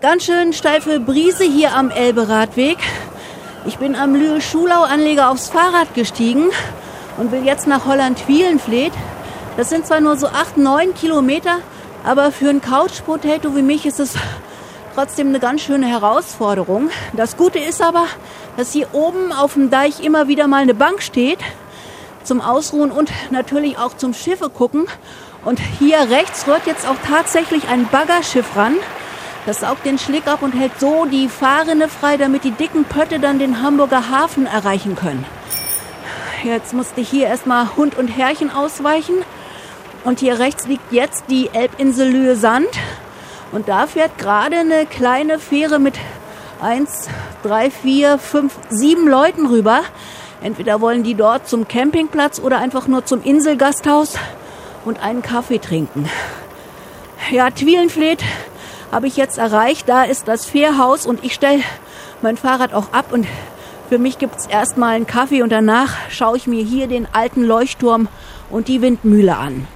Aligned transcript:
Ganz 0.00 0.26
schön 0.26 0.52
steife 0.52 1.00
Brise 1.00 1.42
hier 1.42 1.74
am 1.74 1.90
Elbe-Radweg. 1.90 2.78
Ich 3.66 3.78
bin 3.78 3.96
am 3.96 4.14
Lühe-Schulau-Anleger 4.14 5.28
aufs 5.28 5.48
Fahrrad 5.48 5.92
gestiegen 5.92 6.50
und 7.16 7.32
will 7.32 7.44
jetzt 7.44 7.66
nach 7.66 7.84
Holland-Wielenfleet. 7.84 8.92
Das 9.56 9.70
sind 9.70 9.88
zwar 9.88 10.00
nur 10.00 10.16
so 10.16 10.28
acht, 10.28 10.56
neun 10.56 10.94
Kilometer, 10.94 11.58
aber 12.04 12.30
für 12.30 12.48
einen 12.48 12.60
Couch-Potato 12.60 13.56
wie 13.56 13.62
mich 13.62 13.86
ist 13.86 13.98
es 13.98 14.14
trotzdem 14.94 15.30
eine 15.30 15.40
ganz 15.40 15.62
schöne 15.62 15.88
Herausforderung. 15.88 16.90
Das 17.14 17.36
Gute 17.36 17.58
ist 17.58 17.82
aber, 17.82 18.04
dass 18.56 18.72
hier 18.72 18.86
oben 18.92 19.32
auf 19.32 19.54
dem 19.54 19.68
Deich 19.68 19.98
immer 19.98 20.28
wieder 20.28 20.46
mal 20.46 20.62
eine 20.62 20.74
Bank 20.74 21.02
steht 21.02 21.40
zum 22.22 22.40
Ausruhen 22.40 22.92
und 22.92 23.10
natürlich 23.32 23.78
auch 23.78 23.96
zum 23.96 24.14
Schiffe 24.14 24.48
gucken. 24.48 24.86
Und 25.44 25.58
hier 25.80 26.08
rechts 26.08 26.46
rührt 26.46 26.66
jetzt 26.66 26.86
auch 26.86 26.96
tatsächlich 27.04 27.66
ein 27.68 27.88
Baggerschiff 27.88 28.54
ran. 28.54 28.76
Das 29.46 29.60
saugt 29.60 29.86
den 29.86 29.98
Schlick 29.98 30.26
ab 30.26 30.42
und 30.42 30.52
hält 30.52 30.78
so 30.78 31.06
die 31.06 31.28
Fahrrinne 31.28 31.88
frei, 31.88 32.16
damit 32.16 32.44
die 32.44 32.50
dicken 32.50 32.84
Pötte 32.84 33.18
dann 33.18 33.38
den 33.38 33.62
Hamburger 33.62 34.10
Hafen 34.10 34.46
erreichen 34.46 34.94
können. 34.94 35.24
Jetzt 36.44 36.72
musste 36.74 37.00
hier 37.00 37.26
erstmal 37.26 37.76
Hund 37.76 37.96
und 37.96 38.08
Herrchen 38.08 38.50
ausweichen. 38.50 39.16
Und 40.04 40.20
hier 40.20 40.38
rechts 40.38 40.66
liegt 40.66 40.92
jetzt 40.92 41.24
die 41.28 41.50
Elbinsel 41.52 42.08
Lühe 42.08 42.36
Sand. 42.36 42.68
Und 43.50 43.68
da 43.68 43.86
fährt 43.86 44.18
gerade 44.18 44.58
eine 44.58 44.86
kleine 44.86 45.38
Fähre 45.38 45.78
mit 45.78 45.94
eins, 46.60 47.08
drei, 47.42 47.70
vier, 47.70 48.18
fünf, 48.18 48.54
sieben 48.68 49.08
Leuten 49.08 49.46
rüber. 49.46 49.82
Entweder 50.40 50.80
wollen 50.80 51.02
die 51.02 51.14
dort 51.14 51.48
zum 51.48 51.66
Campingplatz 51.66 52.38
oder 52.38 52.58
einfach 52.58 52.86
nur 52.86 53.04
zum 53.04 53.22
Inselgasthaus 53.22 54.16
und 54.84 55.02
einen 55.02 55.22
Kaffee 55.22 55.58
trinken. 55.58 56.08
Ja, 57.30 57.50
Twielenfleet 57.50 58.22
habe 58.90 59.06
ich 59.06 59.16
jetzt 59.16 59.38
erreicht. 59.38 59.88
Da 59.88 60.04
ist 60.04 60.28
das 60.28 60.46
Fährhaus 60.46 61.06
und 61.06 61.24
ich 61.24 61.34
stelle 61.34 61.62
mein 62.22 62.36
Fahrrad 62.36 62.74
auch 62.74 62.92
ab 62.92 63.12
und 63.12 63.26
für 63.88 63.98
mich 63.98 64.18
gibt's 64.18 64.46
erstmal 64.46 64.96
einen 64.96 65.06
Kaffee 65.06 65.42
und 65.42 65.50
danach 65.50 65.94
schaue 66.10 66.36
ich 66.36 66.46
mir 66.46 66.62
hier 66.62 66.88
den 66.88 67.06
alten 67.12 67.42
Leuchtturm 67.42 68.08
und 68.50 68.68
die 68.68 68.82
Windmühle 68.82 69.36
an. 69.36 69.66